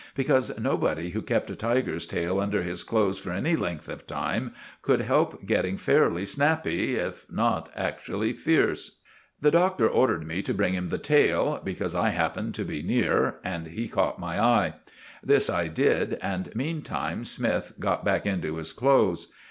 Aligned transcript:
Because 0.15 0.57
nobody 0.57 1.11
who 1.11 1.21
kept 1.21 1.51
a 1.51 1.55
tiger's 1.55 2.07
tail 2.07 2.39
under 2.39 2.63
his 2.63 2.83
clothes 2.83 3.19
for 3.19 3.29
any 3.31 3.55
length 3.55 3.87
of 3.87 4.07
time 4.07 4.51
could 4.81 5.01
help 5.01 5.45
getting 5.45 5.77
fairly 5.77 6.25
snappy, 6.25 6.95
if 6.95 7.31
not 7.31 7.69
actually 7.75 8.33
fierce. 8.33 8.95
The 9.41 9.51
Doctor 9.51 9.87
ordered 9.87 10.25
me 10.25 10.41
to 10.41 10.55
bring 10.55 10.73
him 10.73 10.89
the 10.89 10.97
tail, 10.97 11.61
because 11.63 11.93
I 11.93 12.09
happened 12.09 12.55
to 12.55 12.63
be 12.65 12.81
near, 12.81 13.35
and 13.43 13.67
he 13.67 13.87
caught 13.87 14.17
my 14.17 14.39
eye. 14.43 14.73
This 15.21 15.51
I 15.51 15.67
did, 15.67 16.17
and 16.19 16.49
meantime 16.55 17.23
Smythe 17.23 17.73
got 17.79 18.03
back 18.03 18.25
into 18.25 18.55
his 18.55 18.73
clothes. 18.73 19.27